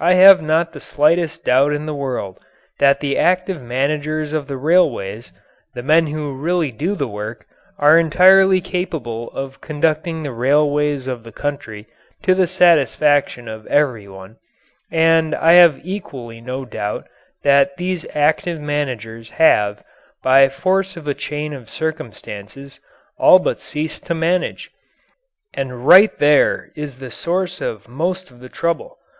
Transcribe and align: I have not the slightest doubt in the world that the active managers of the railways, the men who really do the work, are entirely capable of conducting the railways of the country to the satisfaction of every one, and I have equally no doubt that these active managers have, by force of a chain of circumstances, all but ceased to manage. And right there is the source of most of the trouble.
I 0.00 0.14
have 0.14 0.42
not 0.42 0.72
the 0.72 0.80
slightest 0.80 1.44
doubt 1.44 1.72
in 1.72 1.86
the 1.86 1.94
world 1.94 2.40
that 2.80 2.98
the 2.98 3.16
active 3.16 3.62
managers 3.62 4.32
of 4.32 4.48
the 4.48 4.56
railways, 4.56 5.30
the 5.72 5.84
men 5.84 6.08
who 6.08 6.32
really 6.34 6.72
do 6.72 6.96
the 6.96 7.06
work, 7.06 7.46
are 7.78 7.96
entirely 7.96 8.60
capable 8.60 9.30
of 9.30 9.60
conducting 9.60 10.24
the 10.24 10.32
railways 10.32 11.06
of 11.06 11.22
the 11.22 11.30
country 11.30 11.86
to 12.24 12.34
the 12.34 12.48
satisfaction 12.48 13.46
of 13.46 13.64
every 13.68 14.08
one, 14.08 14.36
and 14.90 15.32
I 15.32 15.52
have 15.52 15.78
equally 15.84 16.40
no 16.40 16.64
doubt 16.64 17.06
that 17.44 17.76
these 17.76 18.04
active 18.16 18.58
managers 18.60 19.30
have, 19.30 19.84
by 20.24 20.48
force 20.48 20.96
of 20.96 21.06
a 21.06 21.14
chain 21.14 21.52
of 21.52 21.70
circumstances, 21.70 22.80
all 23.16 23.38
but 23.38 23.60
ceased 23.60 24.04
to 24.06 24.12
manage. 24.16 24.72
And 25.54 25.86
right 25.86 26.18
there 26.18 26.72
is 26.74 26.96
the 26.98 27.12
source 27.12 27.60
of 27.60 27.86
most 27.86 28.28
of 28.32 28.40
the 28.40 28.48
trouble. 28.48 28.98